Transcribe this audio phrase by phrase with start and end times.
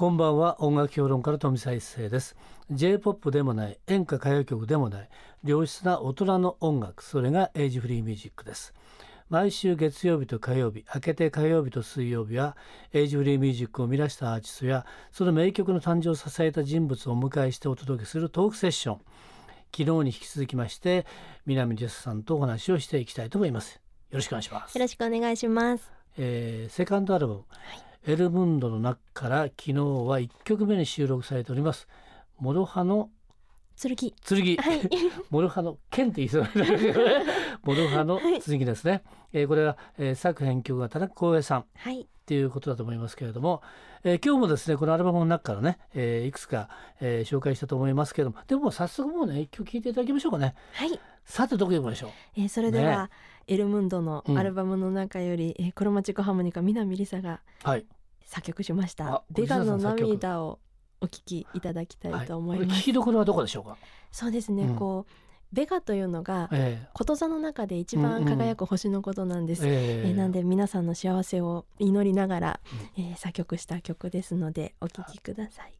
[0.00, 0.62] こんばんは。
[0.62, 2.34] 音楽評論家の富澤一世です。
[2.70, 5.08] J-POP でもない演歌歌謡曲でもない
[5.44, 8.72] 良質な大人の音楽それがエイジフリーミュージックです。
[9.28, 12.56] 毎週月曜日と火曜日明けて火曜日と水曜日は
[12.94, 19.00] エイジフリーミュージックを生み出したアーティストやその名曲の誕生を支えた人物をお迎えしてお届けするトークセッション。
[19.76, 21.04] 昨日に引き続きまして
[21.44, 23.74] 南ジェスさんとお話をしていきたいと思います。
[23.74, 23.80] よ
[24.12, 24.78] ろしくお願いします。
[24.78, 25.92] よろしくお願いします。
[26.16, 27.44] えーセカンドアルバム、
[28.06, 31.86] エルムンドの中から昨日は1曲目に収録されております。
[32.38, 33.10] モロハの
[33.80, 33.94] 剣。
[33.94, 34.80] 剣、はい。
[35.28, 37.24] モロハの剣って言いそうなんだけどね。
[37.62, 42.00] モロハの剣ですね、えーこれは、えー作編曲が田中光栄さんはい。
[42.02, 43.60] っていうことだと思いますけれども、
[44.02, 50.54] えー今日もですねこのアルバムの中からね、えーいくつか、えー紹介したと思いますけれどもでも早速もうね一曲聴いていただきましょうかね。
[50.72, 50.98] はい、
[51.30, 52.10] さてどこ行きましょう？
[52.36, 53.10] えー、それでは、
[53.46, 54.38] エルムンドのうん。
[54.38, 57.86] アルバムの中より、えークロマチックハーモニカ南りさがはい。
[58.24, 60.58] 作曲しましあたベガの涙を
[61.00, 63.76] お聞きいただきたいと思います、聞きどころはどこでしょうか、
[64.12, 64.76] そうですね、うん。
[64.76, 65.12] こう
[65.52, 72.60] ベガというのがえこと座の中で一うん番うん輝く星のことなんです、ーえーえーなんで皆さんの幸せを祈りながら、
[72.96, 75.74] えー作曲した曲ですのでお聴きください。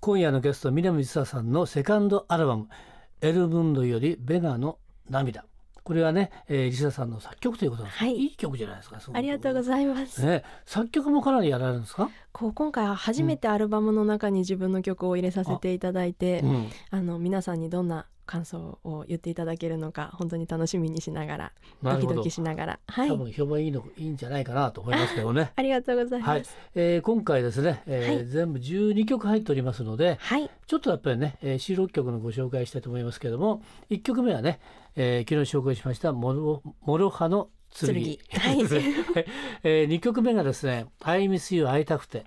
[0.00, 2.68] 今夜のゲスト南実さんのセカンドアルバム
[3.20, 4.78] 「エルムンドよりベガの
[5.08, 5.44] 涙」
[5.86, 8.16] これはね、えー、リサさんの作曲ということなんです、はい。
[8.16, 22.78] いい曲じゃないですかありがとうございます、ね、作曲もかなりやられるんですか、こう今回は初めてアルバムの中に自分の曲を入れさせていただいて、うん、あの皆さんにどんな感想を言っていただけるのか本当に楽しみにしながらドキドキしながら。
[22.86, 23.08] はい。
[23.08, 25.52] 多分評判いいのいいんじゃないかなと思いますけどね。
[25.56, 26.38] ありがとうございはい。
[26.40, 28.26] ます、えー今回ですね、えーはい。
[28.26, 34.60] 全部12曲入っておりますのではい、ちょっとやっぱりね、えー、収録曲のご紹介したいと思いますけれども1曲目はね、
[34.96, 37.94] えー昨日紹介しましたモロ「モロハの剣」
[38.28, 38.40] 剣。
[38.40, 38.58] はい。
[39.62, 42.24] えー、2曲目がですね「I miss you 会いたくて」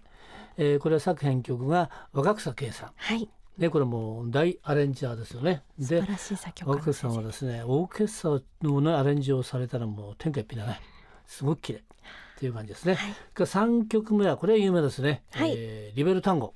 [0.57, 2.91] えーこれは作編曲が若草恵さん。
[2.95, 5.63] はい、ねこれもう大アレンジャーですよね。
[5.77, 10.79] で素晴らしい作曲家若草さんはですねオーケストラの、ね、アレンジをされたらもう天下一品だね。
[11.27, 11.81] すごく綺麗っ
[12.39, 13.13] ていう感じですね、はい。
[13.35, 15.53] が3曲目はこれは有名ですね、はい。
[15.55, 16.53] えーリベルタンゴ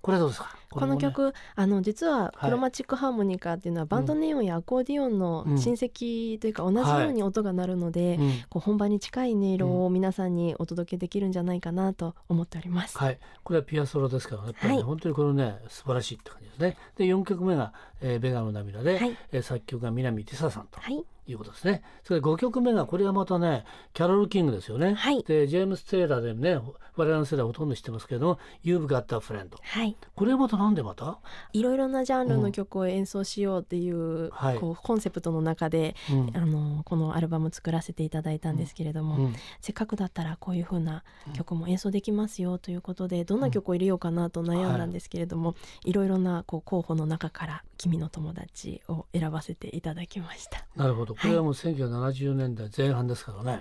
[0.00, 0.56] これはどうですか？
[0.70, 2.44] この曲あの実ははい。
[2.44, 5.58] クロマチックハーモニカっていうのはバンドネオンやアコーディオンのうん。
[5.58, 8.32] 親戚というか同じように音が鳴るので、うん。
[8.50, 12.98] こう本番に近い音色を皆さんにお届けできるんじゃないかなと思っております。
[12.98, 14.82] はい、これはピアソロですからやっぱり、ねはい。
[14.84, 16.76] 本当にこのね素晴らしいって感じですね。
[16.96, 19.16] で4曲目が、えーベガの涙で、はい。
[19.32, 20.80] えー作曲が南ティサさんと。
[20.80, 21.82] はい、いうことですね。
[22.04, 24.94] それで5曲目がこれはまたねキャロル・キングですよね。
[24.94, 25.22] はい。
[25.22, 26.60] でジェームス・テイラーでね
[26.96, 31.18] 我々の世代ほとんど知ってますけれども「You've Got a Friend はい、」これはまたなんでまた、
[31.52, 34.58] いろいろなジャンルの曲を演奏しようっていう,、はい。
[34.58, 36.36] こうコンセプトの中でうん。
[36.36, 39.34] あのこのアルバム作らせていただいたんですけれども、うん。
[39.60, 50.66] せっかくだったらこういう風な曲も演奏できますよということでどんな曲を入れようかなと悩んだんですけれども、い、ろいろなこう候補の中から「君の友達」を選ばせていただきました。
[50.76, 51.14] なるほど。
[51.14, 53.60] これはもう1970年代前半ですからね、はい、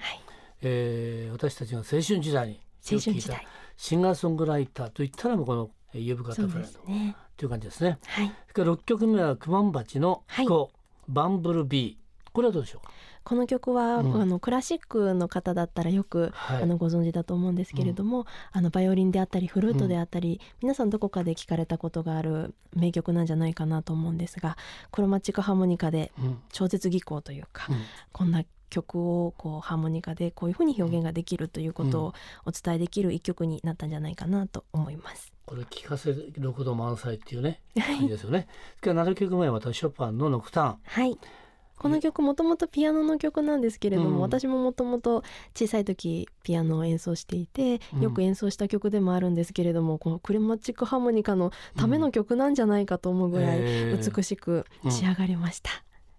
[0.61, 2.59] えー私たちが青春時代に
[2.91, 3.47] 青春時代。
[3.77, 7.15] シンガーソングライターといったらもうこの「You've Got そ a う Friend で」すね。
[7.37, 7.99] という感じですね。
[8.07, 10.71] はい、それから6曲目はクマンバチの飛行、
[11.07, 12.31] バンブルビー。
[12.31, 12.85] これはどうでしょう？
[12.85, 12.91] か、
[13.27, 14.21] この曲は、うん。
[14.21, 16.63] あのクラシックの方だったらよく、はい。
[16.63, 24.55] あのご存知だと思うんですけれども、あのバイオリンであったりフルートであったり、皆さんどこかで聞かれたことがある名曲なんじゃないかなと思うんですが
[24.91, 26.41] クロマチックハーモニカでうん。
[26.53, 27.81] 超絶技巧というか、うん。
[28.13, 32.13] こんな曲をこうハーモニカでこういうふうに表現ができるということを
[32.45, 35.33] お伝えできる一曲になったんじゃないかなと思います。
[35.45, 38.47] これ聴かせること満載っていうねはい、ですよね。
[38.79, 40.77] それから7曲目はまたショパンのノクターン。
[40.85, 41.19] はい
[41.77, 45.23] この曲もともとピアノの曲なんですけれども、うん私ももともと
[45.55, 55.71] 小さい時ピアノを演奏していて、うんよく演奏した曲でもあるんですけれどもこのクレマチックハーモニカのための曲なんじゃないかと思うぐらいえー美しく仕上がりました。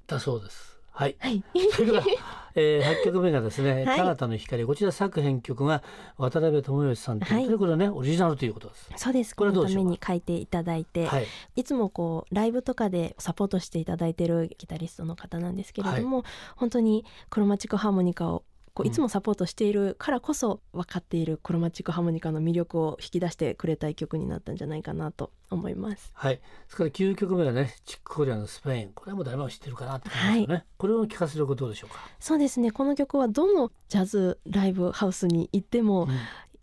[0.06, 0.78] だそうです。
[0.90, 1.16] はい。
[1.20, 1.44] はい、
[2.58, 3.98] えー、8曲目がですね「はい。
[3.98, 5.82] 彼方の光」こちら作編曲が
[6.16, 8.90] 渡辺智義さんということで、はいこれはねオリジナルということです。
[8.96, 9.34] そうです。
[9.34, 11.26] これのために書いていただいて、はい。
[11.56, 16.24] いつもこうライブとかでサポートしていただいてるギタリストの方なんですけれども、
[16.56, 18.44] 本当にクロマチックハーモニカを
[18.78, 26.12] こううんいつもサポートしているからこそ分かっているクロマチックハーモニカの魅力を引き出してくれた一曲になったんじゃないかなと思います。
[26.14, 26.40] はい。
[26.68, 28.92] それから9曲目はねチックコリアのスペイン。
[28.94, 30.64] これはもう誰も知ってるかなって感じですよね。
[30.76, 31.98] これを聞かせることどうでしょうか？
[32.20, 36.10] そうですねこの曲はどのジャズライブハウスに行ってもうん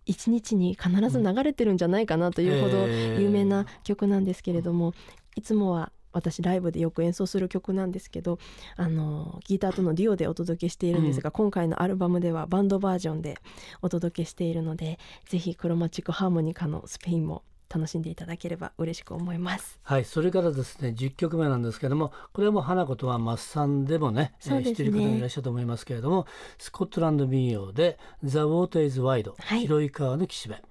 [0.07, 4.93] 一日に必ず流れてるんじゃないかなというほどえー有名な曲なんですけれども、
[5.35, 8.39] いつもは私ライブでよく演奏する曲なんですけど
[8.77, 13.37] あのギターとのデュオでお届けしているんですが、うん、今回のアルバムではバンドバージョンで
[13.81, 14.97] お届けしているので
[15.27, 19.79] ぜひクロマチックハーモニカのスペインも楽しんでいただければ嬉しく思います。
[19.83, 26.25] はいそれからですね10曲目なんですけどもこれも花子とはマッサンでもねね、えー、知っている方もいらっしゃると思いますけれども
[26.57, 30.63] スコットランド民謡で「The Water is Wide、はい、広い川の岸辺」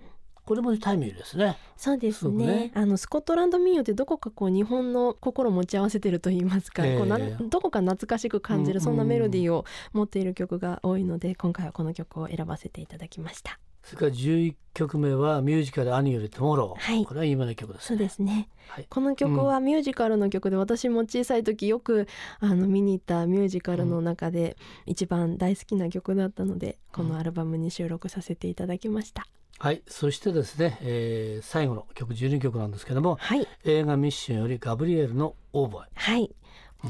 [0.44, 1.56] これもタイムリーですね。
[1.76, 2.46] そうですね。
[2.46, 2.72] ね。
[2.74, 13.58] あのスコットランド民謡ってどこかこう日本の心を持ち合わせてると言いますか、えー、こうなどこか懐かしく感じる、そんなメロディーを持っている曲が多いので、今回はこの曲を選ばせていただきました。
[13.84, 22.08] それから11曲目はミュージカル「兄よりトモロー」はい、これは有名な曲です、ね、そうですね、はい、この曲はミュージカルの曲で、うん、私も小さい時よく
[22.40, 24.56] あの見に行ったミュージカルの中で
[24.86, 29.26] 一番大好きな曲だったので、このアルバムに収録させていただきました。
[29.64, 35.86] はいそしてですね、えー、最後の曲12曲なんですけども、はい、映画「ミッション」よりガブリエルのオーボエ。
[35.94, 36.30] はい。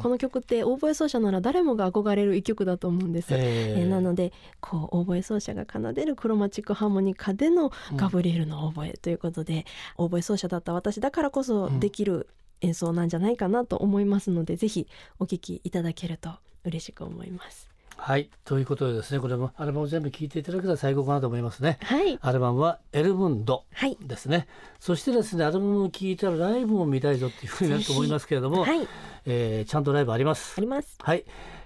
[0.02, 9.64] この曲ってオーボエ奏者なら誰もが憧れる一曲だと思うんです、えー、なのでこうオーボエ奏者が奏でるクロマチックハーモニカでのガブリエルのオーボエということで、
[9.96, 12.28] うん、オーボエ奏者だった私だからこそできる
[12.60, 14.88] 演奏なんじゃないかなと思いますので、うん、ぜひ
[15.20, 16.30] お聴きいただけると
[16.64, 17.73] 嬉しく思います。
[17.96, 21.78] はいということでですねこれもアルバム全部聴いていただけたら最高かなと思いますね。
[21.82, 23.64] はい、アルバムは「エルムンド」
[24.00, 24.46] ですね、はい、
[24.80, 28.86] そしてですねアルバムを聴いたらライブも見たいぞっていうふうになると思いますけれども、はい、
[29.26, 30.54] えー、ちゃんとライブあります。
[30.58, 30.96] あります。
[31.00, 31.24] はい。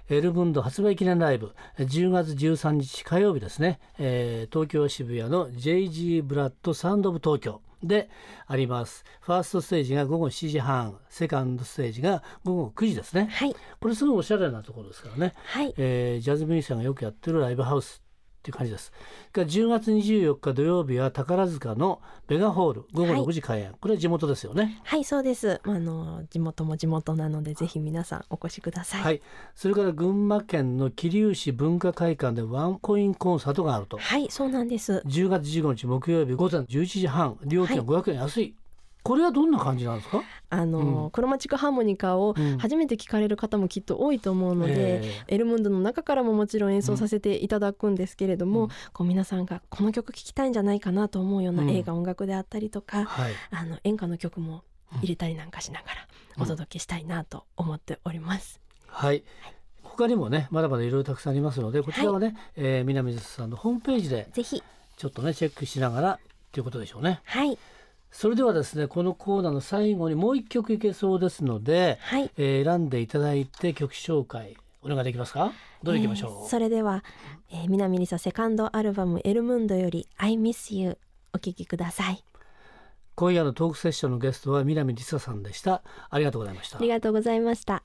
[0.09, 8.09] エルムンド発売記念ライブ10月13日火曜日ですね、えー、東京渋谷の JG ブラッドサウンドオブ東京で
[8.47, 9.03] あります。
[9.21, 15.73] ファーストステージが午後7時半セカンドステージが午後9時ですね、はい、これすごいおしゃれなところですからね、はい。
[15.77, 18.01] えー、ジャズミュージシャンがよくやってるライブハウス
[18.39, 18.93] っていう感じです。
[19.33, 24.79] 10月24日土曜日は宝塚のベガホール午後6時開演、はい、これは地元ですよね。
[24.83, 25.59] はいそうです。
[25.63, 29.01] あの地元も地元なのでぜひ皆さんお越しください。
[29.01, 29.21] はい。
[29.55, 33.97] それから群馬県の桐生市文化会館でワンコインコンサートがあると。
[33.97, 35.03] はいそうなんです。
[35.05, 38.55] 10月15日木曜日午前11時半料金は500円安い。
[39.01, 40.21] これはどんな感じなんですか？
[40.49, 54.63] あの、うん、クロマチックハーモニカを初めて聞かれる方もきっと多いと思うので、うん、エルムンドの中からももちろん演奏させていただくんですけれども、うん、こう皆さんがこの曲聴きたいんじゃないかなと思うような映画、音楽であったりとか、はい、あの演歌の曲も
[54.97, 56.07] 入れたりなんかしながら
[56.37, 58.59] お届けしたいなと思っております。
[58.87, 64.63] はい、はい他にもねまだまだいろいろたくさんありますのでこちらはね、はい、えー、南水さんのホームページでぜひ。
[64.97, 66.19] ちょっとねチェックしながら
[66.51, 67.21] ということでしょうね。
[67.23, 67.57] はい
[68.11, 75.51] それではですねこのコーナーの最後にもう一曲いけそうですので、はい、えー、選んでいただいて曲紹介お願いできますか？
[75.83, 77.03] どれいきましょう、えー、それでは、
[77.51, 80.97] えー、南りさセカンドアルバム「エルムンド」より「I miss you」
[81.33, 82.23] お聴きください。
[83.15, 85.83] 今夜のトークセッションのゲストは南りささんでした。
[86.09, 86.77] ありがとうございました。
[86.77, 87.83] ありがとうございました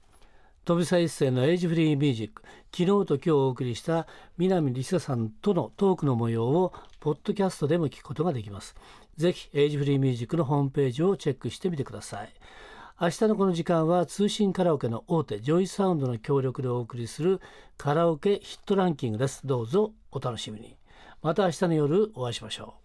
[0.64, 2.42] 飛び一世のエイジフリーミュージック
[2.74, 4.06] 昨日と今日お送りした
[4.38, 8.74] 南りささんとのトークの模様をポッドキャストでも聞くことができます。
[9.18, 12.32] ぜひ Age Free Music のホームページをチェックしてみてください。
[12.98, 17.42] 明日のこの時間は通信カラオケの大手 JOYSOUND の協力でお送りする
[17.76, 19.46] カラオケヒットランキングです。
[19.46, 20.78] どうぞお楽しみに。
[21.20, 22.83] また明日の夜お会いしましょう。